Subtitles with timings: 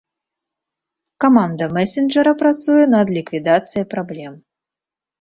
[1.25, 4.33] Каманда месенджара працуе над ліквідацыяй праблем.